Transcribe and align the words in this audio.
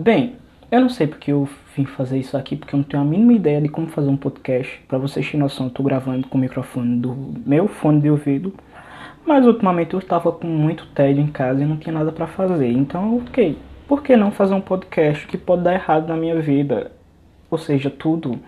Bem, 0.00 0.36
eu 0.72 0.80
não 0.80 0.88
sei 0.88 1.06
porque 1.06 1.30
eu 1.30 1.46
vim 1.76 1.84
fazer 1.84 2.18
isso 2.18 2.34
aqui, 2.34 2.56
porque 2.56 2.74
eu 2.74 2.78
não 2.78 2.84
tenho 2.84 3.02
a 3.02 3.04
mínima 3.04 3.34
ideia 3.34 3.60
de 3.60 3.68
como 3.68 3.86
fazer 3.88 4.08
um 4.08 4.16
podcast. 4.16 4.80
Para 4.88 4.96
vocês 4.96 5.26
terem 5.26 5.40
noção, 5.40 5.66
eu 5.66 5.70
tô 5.70 5.82
gravando 5.82 6.26
com 6.26 6.38
o 6.38 6.40
microfone 6.40 6.96
do 6.96 7.34
meu 7.44 7.68
fone 7.68 8.00
de 8.00 8.08
ouvido. 8.10 8.54
Mas 9.26 9.44
ultimamente 9.44 9.92
eu 9.92 10.00
estava 10.00 10.32
com 10.32 10.46
muito 10.46 10.86
tédio 10.94 11.22
em 11.22 11.26
casa 11.26 11.62
e 11.62 11.66
não 11.66 11.76
tinha 11.76 11.92
nada 11.92 12.10
para 12.10 12.26
fazer. 12.26 12.72
Então, 12.72 13.18
ok, 13.18 13.58
por 13.86 14.02
que 14.02 14.16
não 14.16 14.30
fazer 14.30 14.54
um 14.54 14.60
podcast 14.62 15.26
que 15.26 15.36
pode 15.36 15.64
dar 15.64 15.74
errado 15.74 16.08
na 16.08 16.16
minha 16.16 16.40
vida? 16.40 16.92
Ou 17.50 17.58
seja, 17.58 17.90
tudo. 17.90 18.40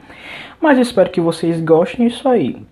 Mas 0.59 0.79
espero 0.79 1.11
que 1.11 1.21
vocês 1.21 1.61
gostem 1.61 2.09
disso 2.09 2.27
aí. 2.30 2.64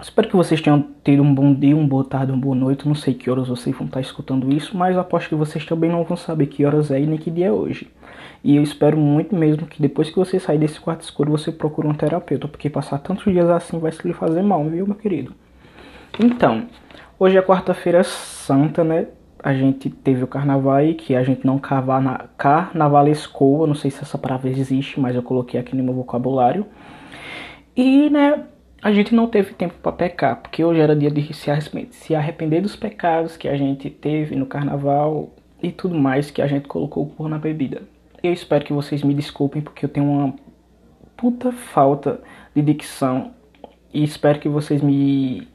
Espero 0.00 0.28
que 0.28 0.36
vocês 0.36 0.60
tenham 0.60 0.84
tido 1.04 1.22
um 1.22 1.32
bom 1.32 1.54
dia, 1.54 1.74
uma 1.74 1.86
boa 1.86 2.04
tarde, 2.04 2.32
uma 2.32 2.40
boa 2.40 2.54
noite. 2.54 2.86
Não 2.86 2.96
sei 2.96 3.14
que 3.14 3.30
horas 3.30 3.48
vocês 3.48 3.74
vão 3.76 3.86
estar 3.86 4.00
escutando 4.00 4.52
isso, 4.52 4.76
mas 4.76 4.96
aposto 4.98 5.28
que 5.28 5.34
vocês 5.36 5.64
também 5.64 5.88
não 5.88 6.02
vão 6.02 6.16
saber 6.16 6.46
que 6.46 6.64
horas 6.64 6.90
é 6.90 7.00
e 7.00 7.06
nem 7.06 7.16
que 7.16 7.30
dia 7.30 7.46
é 7.46 7.52
hoje. 7.52 7.88
E 8.42 8.56
eu 8.56 8.62
espero 8.62 8.96
muito 8.96 9.34
mesmo 9.34 9.66
que 9.66 9.80
depois 9.80 10.10
que 10.10 10.16
você 10.16 10.40
sair 10.40 10.58
desse 10.58 10.80
quarto 10.80 11.02
escuro, 11.02 11.30
você 11.30 11.52
procure 11.52 11.86
um 11.86 11.94
terapeuta, 11.94 12.48
porque 12.48 12.68
passar 12.68 12.98
tantos 12.98 13.32
dias 13.32 13.48
assim 13.48 13.78
vai 13.78 13.92
se 13.92 14.06
lhe 14.06 14.12
fazer 14.12 14.42
mal, 14.42 14.64
viu, 14.64 14.84
meu 14.84 14.96
querido? 14.96 15.32
Então, 16.18 16.66
hoje 17.18 17.38
é 17.38 17.42
quarta-feira 17.42 18.02
santa, 18.02 18.82
né? 18.82 19.06
A 19.42 19.54
gente 19.54 19.88
teve 19.90 20.24
o 20.24 20.26
carnaval 20.26 20.74
aí, 20.74 20.94
que 20.94 21.14
a 21.14 21.22
gente 21.22 21.46
não 21.46 21.58
carvana, 21.58 22.28
carnavalescou, 22.36 23.66
não 23.66 23.74
sei 23.74 23.90
se 23.90 24.02
essa 24.02 24.18
palavra 24.18 24.50
existe, 24.50 24.98
mas 24.98 25.14
eu 25.14 25.22
coloquei 25.22 25.60
aqui 25.60 25.76
no 25.76 25.84
meu 25.84 25.94
vocabulário. 25.94 26.66
E, 27.76 28.08
né, 28.10 28.44
a 28.84 28.92
gente 28.92 29.14
não 29.14 29.26
teve 29.26 29.54
tempo 29.54 29.72
para 29.82 29.92
pecar, 29.92 30.36
porque 30.36 30.62
hoje 30.62 30.78
era 30.78 30.94
dia 30.94 31.10
de 31.10 31.32
se 31.90 32.14
arrepender 32.14 32.60
dos 32.60 32.76
pecados 32.76 33.34
que 33.34 33.48
a 33.48 33.56
gente 33.56 33.88
teve 33.88 34.36
no 34.36 34.44
carnaval 34.44 35.30
e 35.62 35.72
tudo 35.72 35.94
mais 35.94 36.30
que 36.30 36.42
a 36.42 36.46
gente 36.46 36.68
colocou 36.68 37.06
por 37.06 37.26
na 37.26 37.38
bebida. 37.38 37.80
Eu 38.22 38.30
espero 38.30 38.62
que 38.62 38.74
vocês 38.74 39.02
me 39.02 39.14
desculpem, 39.14 39.62
porque 39.62 39.86
eu 39.86 39.88
tenho 39.88 40.04
uma 40.04 40.34
puta 41.16 41.50
falta 41.50 42.20
de 42.54 42.60
dicção 42.60 43.32
e 43.90 44.04
espero 44.04 44.38
que 44.38 44.50
vocês 44.50 44.82
me 44.82 45.48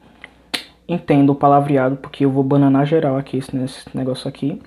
entendam 0.87 1.35
o 1.35 1.37
palavreado, 1.37 1.97
porque 1.97 2.25
eu 2.25 2.31
vou 2.31 2.43
bananar 2.43 2.87
geral 2.87 3.15
aqui 3.15 3.39
nesse 3.53 3.95
negócio 3.95 4.27
aqui. 4.27 4.59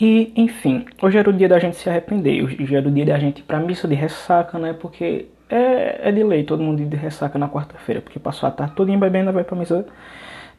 E, 0.00 0.32
enfim, 0.34 0.86
hoje 1.02 1.18
era 1.18 1.28
o 1.28 1.32
dia 1.34 1.46
da 1.46 1.58
gente 1.58 1.76
se 1.76 1.90
arrepender, 1.90 2.42
hoje 2.42 2.74
era 2.74 2.88
o 2.88 2.90
dia 2.90 3.04
da 3.04 3.18
gente 3.18 3.40
ir 3.40 3.42
pra 3.42 3.60
missa 3.60 3.86
de 3.86 3.94
ressaca, 3.94 4.58
né? 4.58 4.72
Porque 4.72 5.26
é, 5.50 6.08
é 6.08 6.12
de 6.12 6.22
lei 6.22 6.44
todo 6.44 6.62
mundo 6.62 6.84
de 6.84 6.96
ressaca 6.96 7.38
na 7.38 7.48
quarta-feira, 7.48 8.00
porque 8.00 8.18
passou 8.18 8.48
a 8.48 8.52
tarde 8.52 8.74
todinha 8.74 8.98
bebendo, 8.98 9.32
vai 9.32 9.44
pra 9.44 9.56
missa 9.56 9.84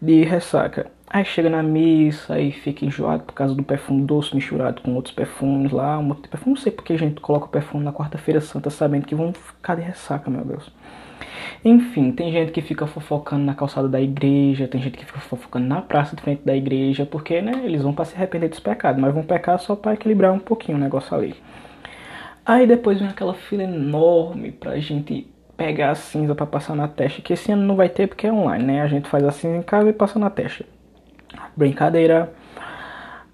de 0.01 0.23
ressaca. 0.23 0.87
Aí 1.07 1.25
chega 1.25 1.49
na 1.49 1.61
missa 1.61 2.39
e 2.39 2.51
fica 2.51 2.85
enjoado 2.85 3.23
por 3.23 3.33
causa 3.33 3.53
do 3.53 3.63
perfume 3.63 4.03
doce 4.03 4.33
misturado 4.33 4.81
com 4.81 4.95
outros 4.95 5.13
perfumes 5.13 5.71
lá, 5.71 5.99
um 5.99 6.09
outro 6.09 6.29
perfume. 6.29 6.55
Não 6.55 6.61
sei 6.61 6.71
porque 6.71 6.93
a 6.93 6.97
gente 6.97 7.19
coloca 7.21 7.45
o 7.45 7.49
perfume 7.49 7.83
na 7.83 7.93
quarta-feira 7.93 8.41
santa 8.41 8.69
sabendo 8.69 9.05
que 9.05 9.15
vão 9.15 9.33
ficar 9.33 9.75
de 9.75 9.81
ressaca, 9.81 10.29
meu 10.29 10.43
Deus. 10.43 10.71
Enfim, 11.63 12.11
tem 12.11 12.31
gente 12.31 12.51
que 12.51 12.61
fica 12.61 12.87
fofocando 12.87 13.43
na 13.43 13.53
calçada 13.53 13.87
da 13.87 14.01
igreja, 14.01 14.67
tem 14.67 14.81
gente 14.81 14.97
que 14.97 15.05
fica 15.05 15.19
fofocando 15.19 15.67
na 15.67 15.81
praça 15.81 16.15
de 16.15 16.21
frente 16.21 16.41
da 16.43 16.55
igreja, 16.55 17.05
porque, 17.05 17.41
né, 17.41 17.61
eles 17.63 17.83
vão 17.83 17.93
para 17.93 18.05
se 18.05 18.15
arrepender 18.15 18.49
dos 18.49 18.59
pecados, 18.59 18.99
mas 18.99 19.13
vão 19.13 19.23
pecar 19.23 19.59
só 19.59 19.75
para 19.75 19.93
equilibrar 19.93 20.33
um 20.33 20.39
pouquinho 20.39 20.77
o 20.77 20.81
negócio 20.81 21.15
ali. 21.15 21.35
Aí 22.45 22.65
depois 22.65 22.99
vem 22.99 23.07
aquela 23.07 23.33
fila 23.33 23.63
enorme 23.63 24.51
pra 24.51 24.79
gente 24.79 25.27
pegar 25.55 25.91
a 25.91 25.95
cinza 25.95 26.33
para 26.33 26.45
passar 26.45 26.75
na 26.75 26.87
testa, 26.87 27.21
que 27.21 27.33
esse 27.33 27.51
ano 27.51 27.63
não 27.63 27.75
vai 27.75 27.87
ter 27.87 28.07
porque 28.07 28.25
é 28.25 28.33
online, 28.33 28.63
né? 28.63 28.81
A 28.81 28.87
gente 28.87 29.07
faz 29.07 29.23
a 29.23 29.31
cinza 29.31 29.57
em 29.57 29.61
casa 29.61 29.89
e 29.89 29.93
passa 29.93 30.17
na 30.17 30.29
testa. 30.29 30.65
Brincadeira. 31.55 32.33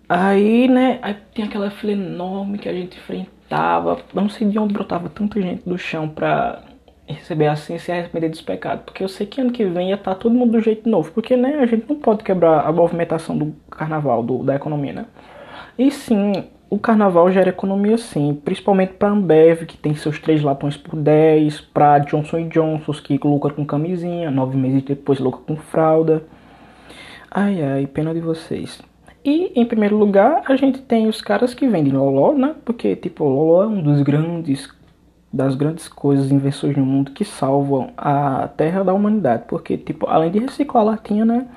Aí, 0.09 0.67
né, 0.67 0.99
aí 1.01 1.15
tem 1.33 1.45
aquela 1.45 1.69
fila 1.69 1.93
enorme 1.93 2.57
que 2.57 2.67
a 2.67 2.73
gente 2.73 2.97
enfrentava. 2.97 3.99
Não 4.13 4.29
sei 4.29 4.47
de 4.47 4.59
onde 4.59 4.73
brotava 4.73 5.09
tanta 5.09 5.41
gente 5.41 5.67
do 5.67 5.77
chão 5.77 6.07
pra 6.09 6.63
receber 7.07 7.47
a 7.47 7.55
cinza 7.55 7.91
e 7.91 7.99
arrepender 7.99 8.29
dos 8.29 8.41
pecados. 8.41 8.83
Porque 8.85 9.03
eu 9.03 9.07
sei 9.07 9.25
que 9.25 9.39
ano 9.39 9.51
que 9.51 9.65
vem 9.65 9.89
ia 9.89 9.95
estar 9.95 10.13
tá 10.13 10.19
todo 10.19 10.35
mundo 10.35 10.51
do 10.51 10.61
jeito 10.61 10.89
novo. 10.89 11.11
Porque, 11.11 11.37
né, 11.37 11.59
a 11.59 11.65
gente 11.65 11.87
não 11.87 11.95
pode 11.95 12.23
quebrar 12.23 12.65
a 12.65 12.71
movimentação 12.71 13.37
do 13.37 13.55
carnaval, 13.71 14.21
do, 14.21 14.43
da 14.43 14.55
economia, 14.55 14.93
né? 14.93 15.05
E 15.77 15.91
sim, 15.91 16.45
o 16.69 16.77
carnaval 16.77 17.31
gera 17.31 17.49
economia 17.49 17.97
sim, 17.97 18.39
principalmente 18.43 18.93
para 18.93 19.09
Ambev, 19.09 19.65
que 19.65 19.77
tem 19.77 19.95
seus 19.95 20.19
três 20.19 20.43
latões 20.43 20.75
por 20.75 20.95
10, 20.95 21.61
para 21.61 21.99
Johnson 21.99 22.47
Johnson, 22.49 22.91
que 22.93 23.19
lucra 23.23 23.53
com 23.53 23.65
camisinha, 23.65 24.29
nove 24.29 24.57
meses 24.57 24.83
depois 24.83 25.19
lucra 25.19 25.41
com 25.47 25.55
fralda. 25.55 26.23
Ai 27.31 27.61
ai, 27.61 27.87
pena 27.87 28.13
de 28.13 28.19
vocês. 28.19 28.81
E 29.23 29.51
em 29.55 29.65
primeiro 29.65 29.97
lugar, 29.97 30.43
a 30.47 30.55
gente 30.55 30.81
tem 30.81 31.07
os 31.07 31.21
caras 31.21 31.53
que 31.53 31.67
vendem 31.67 31.93
Loló, 31.93 32.33
né? 32.33 32.55
Porque 32.63 32.95
tipo, 32.95 33.23
Loló 33.23 33.63
é 33.63 33.67
um 33.67 33.81
dos 33.81 34.01
grandes 34.01 34.69
das 35.31 35.55
grandes 35.55 35.89
coisas, 35.89 36.31
invenções 36.31 36.75
no 36.77 36.85
mundo 36.85 37.11
que 37.11 37.25
salvam 37.25 37.91
a 37.97 38.47
terra 38.47 38.83
da 38.83 38.93
humanidade. 38.93 39.43
Porque, 39.47 39.77
tipo, 39.77 40.07
além 40.07 40.31
de 40.31 40.39
reciclar 40.39 40.83
a 40.83 40.91
latinha, 40.91 41.25
né? 41.25 41.47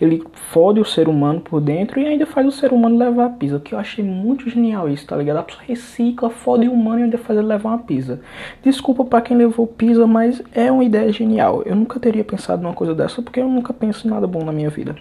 Ele 0.00 0.24
fode 0.32 0.80
o 0.80 0.84
ser 0.84 1.08
humano 1.08 1.40
por 1.40 1.60
dentro 1.60 2.00
e 2.00 2.06
ainda 2.06 2.26
faz 2.26 2.46
o 2.46 2.50
ser 2.50 2.72
humano 2.72 2.98
levar 2.98 3.26
a 3.26 3.30
pizza. 3.30 3.60
Que 3.60 3.74
eu 3.74 3.78
achei 3.78 4.04
muito 4.04 4.50
genial 4.50 4.88
isso, 4.88 5.06
tá 5.06 5.16
ligado? 5.16 5.38
A 5.38 5.42
pessoa 5.44 5.64
recicla, 5.66 6.28
fode 6.28 6.68
o 6.68 6.72
humano 6.72 7.00
e 7.00 7.02
ainda 7.04 7.18
faz 7.18 7.38
ele 7.38 7.48
levar 7.48 7.70
uma 7.70 7.78
pizza. 7.78 8.20
Desculpa 8.62 9.04
para 9.04 9.20
quem 9.20 9.36
levou 9.36 9.66
pizza, 9.66 10.06
mas 10.06 10.42
é 10.52 10.70
uma 10.70 10.84
ideia 10.84 11.12
genial. 11.12 11.62
Eu 11.64 11.76
nunca 11.76 12.00
teria 12.00 12.24
pensado 12.24 12.62
numa 12.62 12.74
coisa 12.74 12.94
dessa 12.94 13.22
porque 13.22 13.40
eu 13.40 13.48
nunca 13.48 13.72
penso 13.72 14.06
em 14.06 14.10
nada 14.10 14.26
bom 14.26 14.44
na 14.44 14.52
minha 14.52 14.70
vida. 14.70 14.96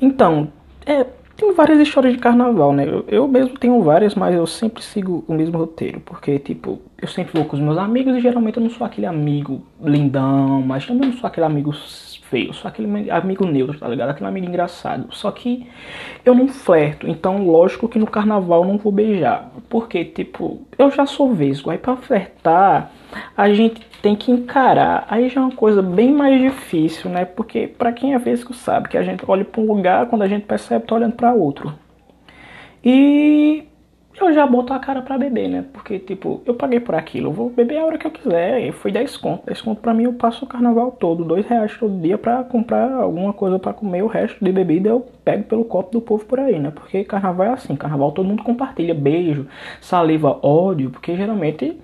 Então, 0.00 0.48
é, 0.84 1.06
tem 1.38 1.52
várias 1.54 1.78
histórias 1.78 2.12
de 2.14 2.18
carnaval, 2.18 2.72
né? 2.72 2.84
Eu, 2.84 3.04
eu, 3.06 3.28
mesmo 3.28 3.56
tenho 3.56 3.80
várias, 3.80 4.16
mas 4.16 4.34
eu 4.34 4.44
sempre 4.44 4.82
sigo 4.82 5.24
o 5.28 5.32
mesmo 5.32 5.56
roteiro. 5.56 6.00
Porque, 6.00 6.36
tipo, 6.40 6.80
eu 7.00 7.06
sempre 7.06 7.32
vou 7.32 7.44
com 7.44 7.54
os 7.54 7.62
meus 7.62 7.78
amigos 7.78 8.16
e 8.16 8.20
geralmente 8.20 8.56
eu 8.56 8.62
não 8.62 8.70
sou 8.70 8.84
aquele 8.84 9.06
amigo 9.06 9.62
lindão, 9.80 10.60
mas 10.62 10.84
também 10.84 11.10
não 11.10 11.16
sou 11.16 11.28
aquele 11.28 11.46
amigo 11.46 11.72
feio, 12.30 12.52
sou 12.52 12.68
aquele 12.68 13.10
amigo 13.10 13.46
neutro, 13.46 13.78
tá 13.78 13.88
ligado? 13.88 14.10
Aquele 14.10 14.28
amigo 14.28 14.46
engraçado. 14.46 15.06
Só 15.10 15.30
que 15.30 15.66
eu 16.24 16.34
não 16.34 16.48
flerto, 16.48 17.08
então 17.08 17.44
lógico 17.44 17.88
que 17.88 17.98
no 17.98 18.06
carnaval 18.06 18.62
eu 18.62 18.68
não 18.68 18.78
vou 18.78 18.92
beijar. 18.92 19.50
Porque, 19.68 20.04
tipo, 20.04 20.62
eu 20.78 20.90
já 20.90 21.06
sou 21.06 21.34
vesgo. 21.34 21.70
Aí 21.70 21.78
pra 21.78 21.96
flertar, 21.96 22.90
a 23.36 23.52
gente 23.52 23.80
tem 24.02 24.16
que 24.16 24.30
encarar. 24.30 25.06
Aí 25.08 25.28
já 25.28 25.40
é 25.40 25.44
uma 25.44 25.54
coisa 25.54 25.82
bem 25.82 26.12
mais 26.12 26.40
difícil, 26.40 27.10
né? 27.10 27.24
Porque 27.24 27.66
para 27.66 27.92
quem 27.92 28.14
é 28.14 28.18
vesgo 28.18 28.54
sabe 28.54 28.88
que 28.88 28.96
a 28.96 29.02
gente 29.02 29.22
olha 29.26 29.44
para 29.44 29.60
um 29.60 29.66
lugar, 29.66 30.06
quando 30.06 30.22
a 30.22 30.28
gente 30.28 30.46
percebe, 30.46 30.86
tá 30.86 30.94
olhando 30.94 31.14
para 31.14 31.32
outro. 31.32 31.74
E 32.84 33.67
eu 34.24 34.32
já 34.32 34.46
boto 34.46 34.72
a 34.72 34.78
cara 34.78 35.02
para 35.02 35.18
beber, 35.18 35.48
né? 35.48 35.64
Porque, 35.72 35.98
tipo, 35.98 36.42
eu 36.46 36.54
paguei 36.54 36.80
por 36.80 36.94
aquilo, 36.94 37.28
eu 37.28 37.32
vou 37.32 37.50
beber 37.50 37.78
a 37.78 37.84
hora 37.84 37.98
que 37.98 38.06
eu 38.06 38.10
quiser. 38.10 38.60
E 38.66 38.72
foi 38.72 38.92
10 38.92 39.16
conto. 39.16 39.46
10 39.46 39.60
conto 39.60 39.80
pra 39.80 39.94
mim 39.94 40.04
eu 40.04 40.12
passo 40.12 40.44
o 40.44 40.48
carnaval 40.48 40.92
todo. 40.92 41.24
2 41.24 41.46
reais 41.46 41.76
todo 41.78 42.00
dia 42.00 42.18
pra 42.18 42.44
comprar 42.44 42.92
alguma 42.92 43.32
coisa 43.32 43.58
para 43.58 43.72
comer. 43.72 44.02
O 44.02 44.06
resto 44.06 44.44
de 44.44 44.52
bebida 44.52 44.88
eu 44.88 45.06
pego 45.24 45.44
pelo 45.44 45.64
copo 45.64 45.92
do 45.92 46.00
povo 46.00 46.24
por 46.24 46.40
aí, 46.40 46.58
né? 46.58 46.70
Porque 46.70 47.04
carnaval 47.04 47.46
é 47.46 47.50
assim. 47.50 47.76
Carnaval 47.76 48.12
todo 48.12 48.26
mundo 48.26 48.42
compartilha. 48.42 48.94
Beijo, 48.94 49.46
saliva, 49.80 50.38
ódio. 50.42 50.90
Porque 50.90 51.16
geralmente 51.16 51.78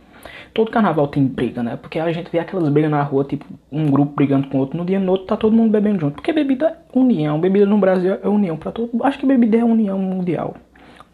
todo 0.54 0.70
carnaval 0.70 1.08
tem 1.08 1.26
briga, 1.26 1.62
né? 1.62 1.76
Porque 1.76 1.98
a 1.98 2.10
gente 2.12 2.30
vê 2.30 2.38
aquelas 2.38 2.68
brigas 2.68 2.90
na 2.90 3.02
rua, 3.02 3.24
tipo, 3.24 3.44
um 3.70 3.86
grupo 3.86 4.12
brigando 4.14 4.48
com 4.48 4.58
outro, 4.58 4.78
no 4.78 4.84
dia 4.84 5.00
no 5.00 5.10
outro 5.10 5.26
tá 5.26 5.36
todo 5.36 5.54
mundo 5.54 5.70
bebendo 5.70 6.00
junto. 6.00 6.14
Porque 6.14 6.32
bebida 6.32 6.66
é 6.68 6.98
união, 6.98 7.40
bebida 7.40 7.66
no 7.66 7.76
Brasil 7.76 8.16
é 8.22 8.28
união 8.28 8.56
para 8.56 8.72
todo 8.72 8.90
Acho 9.02 9.18
que 9.18 9.26
bebida 9.26 9.58
é 9.58 9.64
união 9.64 9.98
mundial. 9.98 10.54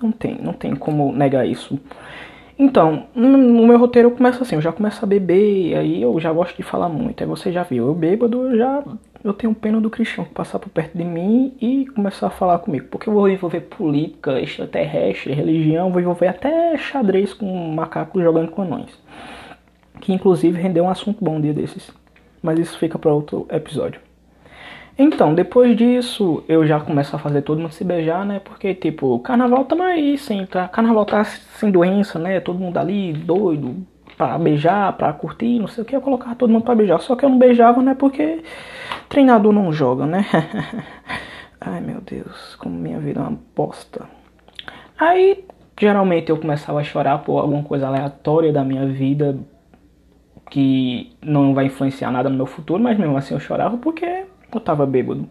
Não 0.01 0.13
tem, 0.13 0.39
não 0.41 0.53
tem 0.53 0.75
como 0.75 1.13
negar 1.13 1.47
isso. 1.47 1.79
Então, 2.59 3.07
no 3.15 3.67
meu 3.67 3.79
roteiro 3.79 4.09
eu 4.09 4.17
começo 4.17 4.43
assim, 4.43 4.55
eu 4.55 4.61
já 4.61 4.71
começo 4.71 5.03
a 5.03 5.09
beber, 5.09 5.77
aí 5.77 6.03
eu 6.03 6.21
já 6.21 6.31
gosto 6.31 6.57
de 6.57 6.63
falar 6.63 6.89
muito. 6.91 7.23
Aí 7.23 7.27
você 7.27 7.51
já 7.51 7.63
viu, 7.63 7.87
eu 7.87 7.95
bêbado, 7.95 8.51
eu 8.51 8.57
já 8.57 8.85
eu 9.23 9.33
tenho 9.33 9.55
pena 9.55 9.81
do 9.81 9.91
cristão 9.91 10.25
passar 10.25 10.59
por 10.59 10.69
perto 10.71 10.97
de 10.97 11.05
mim 11.05 11.55
e 11.61 11.87
começar 11.87 12.27
a 12.27 12.31
falar 12.31 12.59
comigo. 12.59 12.87
Porque 12.91 13.09
eu 13.09 13.15
vou 13.15 13.29
envolver 13.29 13.61
política, 13.61 14.41
extraterrestre, 14.41 15.33
religião, 15.33 15.91
vou 15.91 16.01
envolver 16.01 16.29
até 16.29 16.77
xadrez 16.77 17.33
com 17.33 17.47
macacos 17.75 18.23
jogando 18.23 18.51
com 18.51 18.63
anões 18.63 18.99
que 20.01 20.13
inclusive 20.13 20.61
rendeu 20.61 20.85
um 20.85 20.91
assunto 20.91 21.23
bom 21.25 21.37
um 21.37 21.41
dia 21.41 21.53
desses. 21.53 21.91
Mas 22.43 22.59
isso 22.59 22.79
fica 22.79 22.99
para 22.99 23.13
outro 23.13 23.47
episódio. 23.51 24.01
Então, 24.99 25.35
depois 25.35 25.77
disso, 25.77 26.45
eu 26.49 26.67
já 26.67 26.79
começo 26.79 27.15
a 27.17 27.19
fazer 27.19 27.43
todo 27.43 27.61
mundo 27.61 27.73
se 27.73 27.85
beijar, 27.85 28.25
né? 28.25 28.41
Porque, 28.41 28.75
tipo, 28.75 29.19
carnaval 29.21 29.65
tamo 29.65 29.83
aí, 29.83 30.19
sim, 30.19 30.47
tá? 30.47 30.69
Carnaval 30.69 31.07
tá 31.07 31.25
sem 31.25 31.71
doença, 31.71 32.19
né? 32.19 32.41
Todo 32.41 32.59
mundo 32.59 32.77
ali, 32.77 33.13
doido, 33.13 33.77
pra 34.17 34.37
beijar, 34.39 34.93
pra 34.95 35.13
curtir, 35.13 35.59
não 35.59 35.67
sei 35.69 35.83
o 35.83 35.87
que. 35.87 35.97
Eu 35.97 36.01
colocava 36.03 36.35
todo 36.35 36.51
mundo 36.51 36.65
pra 36.65 36.75
beijar. 36.75 37.01
Só 37.01 37.17
que 37.17 37.25
eu 37.25 37.31
não 37.31 37.39
beijava, 37.39 37.81
né? 37.83 37.95
Porque 37.95 38.43
treinador 39.09 39.53
não 39.53 39.73
joga, 39.73 40.05
né? 40.05 40.27
Ai, 41.61 41.81
meu 41.81 42.01
Deus, 42.01 42.57
como 42.57 42.75
minha 42.75 42.99
vida 42.99 43.21
é 43.21 43.23
uma 43.23 43.39
bosta. 43.55 44.07
Aí, 44.99 45.45
geralmente 45.79 46.31
eu 46.31 46.37
começava 46.37 46.81
a 46.81 46.85
chorar 46.85 47.19
por 47.19 47.39
alguma 47.39 47.63
coisa 47.63 47.87
aleatória 47.87 48.53
da 48.53 48.63
minha 48.63 48.87
vida, 48.87 49.39
que 50.51 51.13
não 51.23 51.55
vai 51.55 51.67
influenciar 51.67 52.11
nada 52.11 52.29
no 52.29 52.37
meu 52.37 52.47
futuro, 52.47 52.83
mas 52.83 52.99
mesmo 52.99 53.17
assim 53.17 53.33
eu 53.35 53.41
chorava 53.41 53.79
porque 53.79 54.27
eu 54.57 54.61
tava 54.61 54.87
bêbado. 54.87 55.29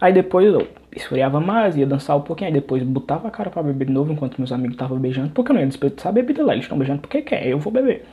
Aí 0.00 0.12
depois 0.12 0.52
eu 0.52 0.66
esfriava 0.94 1.40
mais, 1.40 1.76
ia 1.76 1.86
dançar 1.86 2.16
um 2.16 2.20
pouquinho, 2.20 2.48
aí 2.48 2.54
depois 2.54 2.82
botava 2.82 3.28
a 3.28 3.30
cara 3.30 3.50
pra 3.50 3.62
beber 3.62 3.86
de 3.86 3.92
novo 3.92 4.12
enquanto 4.12 4.38
meus 4.38 4.52
amigos 4.52 4.74
estavam 4.74 4.98
beijando, 4.98 5.30
porque 5.30 5.50
eu 5.50 5.54
não 5.54 5.60
ia 5.60 5.66
desperdiçar 5.66 6.12
bebida 6.12 6.44
lá, 6.44 6.52
eles 6.52 6.64
estão 6.64 6.78
beijando 6.78 7.00
porque 7.00 7.22
quer, 7.22 7.46
eu 7.46 7.58
vou 7.58 7.72
beber. 7.72 8.04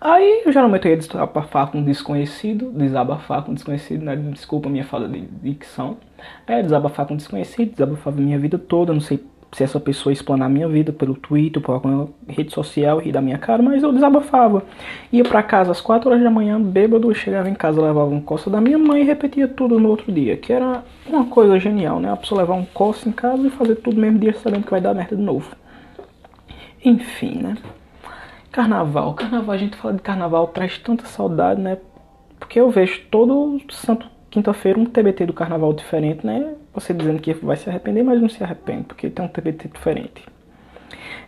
Aí 0.00 0.42
eu 0.44 0.52
geralmente 0.52 0.84
eu 0.86 0.90
ia 0.90 0.98
desabafar 0.98 1.70
com 1.70 1.78
um 1.78 1.84
desconhecido, 1.84 2.70
desabafar 2.72 3.42
com 3.42 3.52
um 3.52 3.54
desconhecido, 3.54 4.04
né? 4.04 4.14
desculpa 4.16 4.68
a 4.68 4.72
minha 4.72 4.84
falta 4.84 5.08
de 5.08 5.22
dicção. 5.42 5.96
É, 6.46 6.62
desabafar 6.62 7.06
com 7.06 7.14
um 7.14 7.16
desconhecido, 7.16 7.70
desabafava 7.70 8.20
minha 8.20 8.38
vida 8.38 8.58
toda, 8.58 8.92
não 8.92 9.00
sei 9.00 9.24
se 9.54 9.62
essa 9.62 9.78
pessoa 9.78 10.12
explanar 10.12 10.50
minha 10.50 10.66
vida 10.66 10.92
pelo 10.92 11.14
Twitter, 11.14 11.62
por 11.62 11.72
alguma 11.72 12.08
rede 12.28 12.52
social, 12.52 12.98
rir 12.98 13.12
da 13.12 13.20
minha 13.20 13.38
cara, 13.38 13.62
mas 13.62 13.84
eu 13.84 13.92
desabafava. 13.92 14.64
Ia 15.12 15.22
para 15.22 15.44
casa 15.44 15.70
às 15.70 15.80
4 15.80 16.10
horas 16.10 16.22
da 16.24 16.30
manhã, 16.30 16.60
bêbado, 16.60 17.14
chegava 17.14 17.48
em 17.48 17.54
casa, 17.54 17.80
levava 17.80 18.10
um 18.10 18.20
coço 18.20 18.50
da 18.50 18.60
minha 18.60 18.76
mãe 18.76 19.02
e 19.02 19.04
repetia 19.04 19.46
tudo 19.46 19.78
no 19.78 19.90
outro 19.90 20.10
dia, 20.10 20.36
que 20.36 20.52
era 20.52 20.82
uma 21.06 21.26
coisa 21.26 21.56
genial, 21.60 22.00
né? 22.00 22.10
A 22.10 22.16
pessoa 22.16 22.40
levar 22.40 22.54
um 22.54 22.64
coço 22.64 23.08
em 23.08 23.12
casa 23.12 23.46
e 23.46 23.50
fazer 23.50 23.76
tudo 23.76 23.94
no 23.94 24.02
mesmo 24.02 24.18
dia 24.18 24.34
sabendo 24.34 24.64
que 24.64 24.72
vai 24.72 24.80
dar 24.80 24.92
merda 24.92 25.14
de 25.14 25.22
novo. 25.22 25.54
Enfim, 26.84 27.40
né? 27.40 27.56
Carnaval. 28.50 29.14
Carnaval, 29.14 29.54
a 29.54 29.58
gente 29.58 29.76
fala 29.76 29.94
de 29.94 30.02
carnaval, 30.02 30.48
traz 30.48 30.78
tanta 30.78 31.06
saudade, 31.06 31.60
né? 31.60 31.78
Porque 32.40 32.58
eu 32.58 32.70
vejo 32.70 33.02
todo 33.08 33.60
santo 33.70 34.08
quinta-feira 34.30 34.80
um 34.80 34.84
TBT 34.84 35.26
do 35.26 35.32
carnaval 35.32 35.72
diferente, 35.72 36.26
né? 36.26 36.54
Você 36.74 36.92
dizendo 36.92 37.20
que 37.20 37.32
vai 37.34 37.56
se 37.56 37.68
arrepender, 37.68 38.02
mas 38.02 38.20
não 38.20 38.28
se 38.28 38.42
arrepende, 38.42 38.84
porque 38.84 39.08
tem 39.08 39.24
um 39.24 39.28
TBT 39.28 39.68
diferente. 39.68 40.24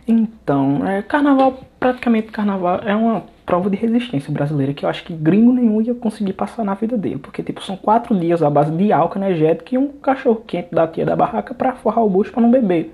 Então, 0.07 0.87
é, 0.87 1.01
carnaval, 1.01 1.59
praticamente 1.79 2.27
carnaval 2.31 2.79
é 2.85 2.95
uma 2.95 3.23
prova 3.45 3.69
de 3.69 3.77
resistência 3.77 4.31
brasileira 4.31 4.73
que 4.73 4.85
eu 4.85 4.89
acho 4.89 5.03
que 5.03 5.13
gringo 5.13 5.53
nenhum 5.53 5.81
ia 5.81 5.93
conseguir 5.93 6.33
passar 6.33 6.63
na 6.63 6.73
vida 6.73 6.97
dele. 6.97 7.17
Porque, 7.17 7.43
tipo, 7.43 7.63
são 7.63 7.75
quatro 7.75 8.17
dias 8.17 8.43
à 8.43 8.49
base 8.49 8.71
de 8.71 8.91
álcool 8.91 9.19
energético 9.19 9.73
e 9.73 9.77
um 9.77 9.87
cachorro 9.87 10.43
quente 10.45 10.73
da 10.73 10.87
tia 10.87 11.05
da 11.05 11.15
barraca 11.15 11.53
para 11.53 11.73
forrar 11.73 12.03
o 12.03 12.09
bucho 12.09 12.31
para 12.31 12.41
não 12.41 12.51
beber 12.51 12.93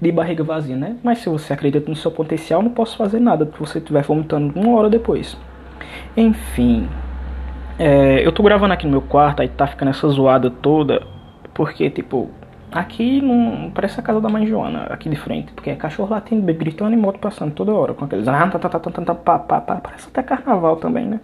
de 0.00 0.12
barriga 0.12 0.42
vazia, 0.42 0.76
né? 0.76 0.96
Mas 1.02 1.18
se 1.18 1.28
você 1.28 1.52
acredita 1.52 1.88
no 1.88 1.96
seu 1.96 2.10
potencial, 2.10 2.62
não 2.62 2.70
posso 2.70 2.96
fazer 2.96 3.20
nada 3.20 3.46
se 3.46 3.58
você 3.58 3.78
estiver 3.78 4.02
vomitando 4.02 4.58
uma 4.58 4.78
hora 4.78 4.88
depois. 4.88 5.36
Enfim, 6.16 6.88
é, 7.78 8.26
eu 8.26 8.32
tô 8.32 8.42
gravando 8.42 8.74
aqui 8.74 8.84
no 8.84 8.92
meu 8.92 9.02
quarto, 9.02 9.40
aí 9.40 9.48
tá 9.48 9.66
ficando 9.66 9.90
essa 9.90 10.08
zoada 10.08 10.50
toda, 10.50 11.02
porque, 11.60 11.90
tipo, 11.90 12.30
aqui 12.72 13.20
não 13.20 13.70
parece 13.70 14.00
a 14.00 14.02
casa 14.02 14.18
da 14.18 14.30
mãe 14.30 14.46
Joana, 14.46 14.84
aqui 14.84 15.10
de 15.10 15.16
frente, 15.16 15.52
porque 15.52 15.68
é 15.68 15.76
cachorro 15.76 16.08
latindo, 16.08 16.40
gritando 16.54 16.94
e 16.94 16.96
moto 16.96 17.18
passando 17.18 17.52
toda 17.52 17.70
hora, 17.70 17.92
com 17.92 18.06
aqueles. 18.06 18.24
Parece 18.24 20.08
até 20.08 20.22
carnaval 20.22 20.76
também, 20.76 21.04
né? 21.04 21.20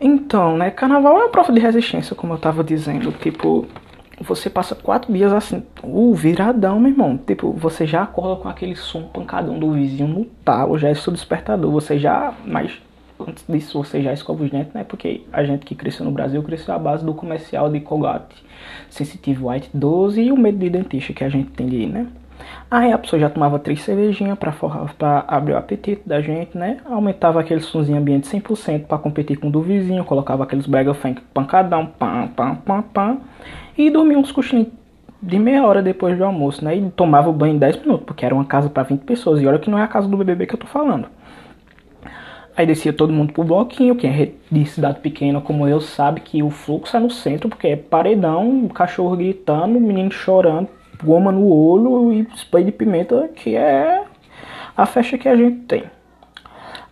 Então, 0.00 0.56
né, 0.56 0.70
carnaval 0.70 1.18
é 1.18 1.24
uma 1.24 1.28
prova 1.28 1.52
de 1.52 1.60
resistência, 1.60 2.16
como 2.16 2.32
eu 2.32 2.38
tava 2.38 2.64
dizendo, 2.64 3.12
tipo, 3.12 3.66
você 4.18 4.48
passa 4.48 4.74
quatro 4.74 5.12
dias 5.12 5.30
assim, 5.30 5.62
uh, 5.82 6.14
viradão, 6.14 6.80
meu 6.80 6.90
irmão. 6.90 7.18
Tipo, 7.18 7.52
você 7.52 7.86
já 7.86 8.02
acorda 8.02 8.40
com 8.40 8.48
aquele 8.48 8.76
som 8.76 9.02
pancadão 9.02 9.58
do 9.58 9.72
vizinho 9.72 10.08
no 10.08 10.24
talo, 10.42 10.78
já 10.78 10.88
é 10.88 10.94
seu 10.94 11.12
despertador, 11.12 11.70
você 11.70 11.98
já. 11.98 12.32
Mas 12.46 12.80
antes 13.28 13.44
disso 13.48 13.82
você 13.82 14.02
já 14.02 14.12
escova 14.12 14.44
os 14.44 14.50
dentes, 14.50 14.72
né? 14.72 14.84
Porque 14.84 15.22
a 15.32 15.44
gente 15.44 15.64
que 15.64 15.74
cresceu 15.74 16.04
no 16.04 16.10
Brasil 16.10 16.42
cresceu 16.42 16.74
à 16.74 16.78
base 16.78 17.04
do 17.04 17.14
comercial 17.14 17.70
de 17.70 17.80
Colgate 17.80 18.34
Sensitive 18.88 19.44
White 19.44 19.70
12 19.72 20.22
e 20.22 20.32
o 20.32 20.36
medo 20.36 20.58
de 20.58 20.70
dentista 20.70 21.12
que 21.12 21.24
a 21.24 21.28
gente 21.28 21.50
tem 21.50 21.68
ir, 21.68 21.86
né? 21.86 22.06
Aí 22.70 22.92
a 22.92 22.98
pessoa 22.98 23.20
já 23.20 23.28
tomava 23.28 23.58
três 23.58 23.82
cervejinhas 23.82 24.38
pra 24.38 25.24
abrir 25.28 25.52
o 25.52 25.56
apetite 25.56 26.02
da 26.06 26.20
gente, 26.20 26.56
né? 26.56 26.78
Aumentava 26.84 27.40
aquele 27.40 27.60
somzinho 27.60 27.98
ambiente 27.98 28.26
100% 28.28 28.86
para 28.86 28.98
competir 28.98 29.36
com 29.36 29.48
o 29.48 29.50
do 29.50 29.60
vizinho, 29.60 30.04
colocava 30.04 30.42
aqueles 30.42 30.66
brega 30.66 30.94
funk 30.94 31.20
pancadão, 31.34 31.86
pam, 31.86 32.28
pam, 32.28 32.54
pam, 32.56 32.82
pam, 32.82 33.18
e 33.76 33.90
dormia 33.90 34.18
uns 34.18 34.32
cochilinhos 34.32 34.72
de 35.22 35.38
meia 35.38 35.64
hora 35.64 35.80
depois 35.80 36.18
do 36.18 36.24
almoço, 36.24 36.64
né? 36.64 36.76
E 36.76 36.90
tomava 36.90 37.30
o 37.30 37.32
banho 37.32 37.54
em 37.54 37.58
10 37.58 37.82
minutos, 37.82 38.04
porque 38.06 38.24
era 38.24 38.34
uma 38.34 38.44
casa 38.44 38.68
para 38.68 38.82
20 38.82 39.02
pessoas. 39.02 39.40
E 39.40 39.46
olha 39.46 39.58
que 39.58 39.70
não 39.70 39.78
é 39.78 39.82
a 39.82 39.86
casa 39.88 40.08
do 40.08 40.16
BBB 40.16 40.46
que 40.46 40.54
eu 40.54 40.58
tô 40.58 40.66
falando. 40.66 41.06
Aí 42.54 42.66
descia 42.66 42.92
todo 42.92 43.12
mundo 43.12 43.32
pro 43.32 43.44
bloquinho, 43.44 43.96
quem 43.96 44.10
é 44.10 44.30
de 44.50 44.66
cidade 44.66 45.00
pequena 45.00 45.40
como 45.40 45.66
eu 45.66 45.80
sabe 45.80 46.20
que 46.20 46.42
o 46.42 46.50
fluxo 46.50 46.96
é 46.96 47.00
no 47.00 47.10
centro, 47.10 47.48
porque 47.48 47.68
é 47.68 47.76
paredão, 47.76 48.68
cachorro 48.68 49.16
gritando, 49.16 49.80
menino 49.80 50.10
chorando, 50.10 50.68
goma 51.02 51.32
no 51.32 51.48
olho 51.48 52.12
e 52.12 52.28
spray 52.36 52.64
de 52.64 52.72
pimenta, 52.72 53.28
que 53.34 53.56
é 53.56 54.04
a 54.76 54.84
festa 54.84 55.16
que 55.16 55.28
a 55.28 55.36
gente 55.36 55.60
tem. 55.60 55.84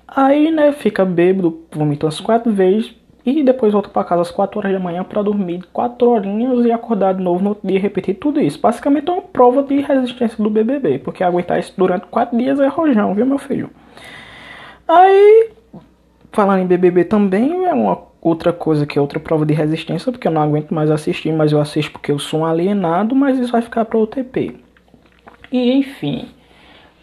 Aí, 0.09 0.51
né, 0.51 0.73
fica 0.73 1.05
bêbado, 1.05 1.61
vomita 1.71 2.06
umas 2.06 2.21
quatro 2.21 2.51
vezes 2.51 2.95
e 3.25 3.43
depois 3.43 3.73
volta 3.73 3.89
para 3.89 4.03
casa 4.03 4.23
às 4.23 4.31
4 4.31 4.59
horas 4.59 4.73
da 4.73 4.79
manhã 4.79 5.05
para 5.05 5.23
dormir 5.23 5.63
4 5.73 6.09
horinhas 6.09 6.65
e 6.65 6.73
acordar 6.73 7.15
de 7.15 7.23
novo 7.23 7.43
no 7.43 7.51
outro 7.51 7.69
dia 7.69 7.77
e 7.77 7.81
repetir 7.81 8.15
tudo 8.15 8.41
isso. 8.41 8.59
Basicamente 8.59 9.09
é 9.09 9.13
uma 9.13 9.23
prova 9.23 9.63
de 9.63 9.81
resistência 9.81 10.43
do 10.43 10.51
BBB, 10.51 11.01
porque 11.01 11.23
aguentar 11.23 11.61
isso 11.61 11.75
durante 11.77 12.06
4 12.06 12.37
dias 12.37 12.59
é 12.59 12.67
rojão, 12.67 13.15
viu, 13.15 13.27
meu 13.27 13.39
filho? 13.39 13.71
Aí, 14.91 15.51
falando 16.33 16.63
em 16.63 16.67
BBB 16.67 17.05
também, 17.05 17.65
é 17.65 17.73
uma 17.73 17.97
outra 18.21 18.53
coisa 18.53 18.85
que 18.85 18.99
é 18.99 19.01
outra 19.01 19.21
prova 19.21 19.47
de 19.47 19.55
resistência, 19.55 20.11
porque 20.11 20.27
eu 20.27 20.33
não 20.33 20.43
aguento 20.43 20.75
mais 20.75 20.91
assistir, 20.91 21.33
mas 21.33 21.53
eu 21.53 21.61
assisto 21.61 21.93
porque 21.93 22.11
eu 22.11 22.19
sou 22.19 22.41
um 22.41 22.45
alienado, 22.45 23.15
mas 23.15 23.39
isso 23.39 23.53
vai 23.53 23.63
ficar 23.63 23.85
para 23.85 23.97
o 23.97 24.05
TP. 24.05 24.57
E 25.53 25.73
enfim, 25.75 26.29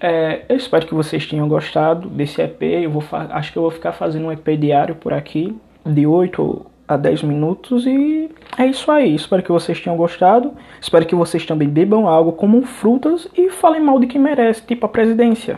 é, 0.02 0.42
eu 0.50 0.58
espero 0.58 0.86
que 0.86 0.94
vocês 0.94 1.26
tenham 1.26 1.48
gostado 1.48 2.10
desse 2.10 2.42
EP. 2.42 2.62
Eu 2.62 2.92
vou 2.92 3.04
acho 3.12 3.54
que 3.54 3.58
eu 3.58 3.62
vou 3.62 3.72
ficar 3.72 3.94
fazendo 3.94 4.26
um 4.26 4.32
EP 4.34 4.46
diário 4.60 4.96
por 4.96 5.14
aqui, 5.14 5.56
de 5.86 6.06
8 6.06 6.66
a 6.90 6.98
10 6.98 7.24
minutos. 7.24 7.86
E 7.88 8.30
é 8.58 8.66
isso 8.66 8.92
aí. 8.92 9.16
Espero 9.16 9.42
que 9.42 9.52
vocês 9.52 9.80
tenham 9.80 9.96
gostado. 9.96 10.52
Espero 10.82 11.06
que 11.06 11.16
vocês 11.16 11.46
também 11.46 11.70
bebam 11.70 12.06
algo 12.06 12.34
como 12.34 12.62
frutas 12.64 13.30
e 13.34 13.50
falem 13.50 13.82
mal 13.82 13.98
de 13.98 14.08
quem 14.08 14.20
merece, 14.20 14.62
tipo 14.62 14.86
a 14.86 14.90
presidência. 14.90 15.58